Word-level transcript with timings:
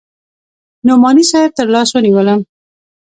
نعماني 0.85 1.23
صاحب 1.31 1.51
تر 1.57 1.65
لاس 1.73 1.89
ونيولم. 1.95 2.39